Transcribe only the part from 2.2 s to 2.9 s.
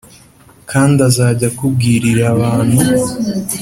abantu